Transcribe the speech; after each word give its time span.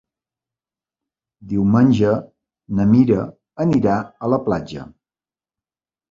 Diumenge 1.49 2.13
na 2.79 2.85
Mira 2.93 3.25
anirà 3.65 3.97
a 4.27 4.31
la 4.35 4.41
platja. 4.47 4.87